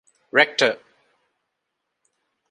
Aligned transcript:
ރެކްޓަރ 0.37 0.69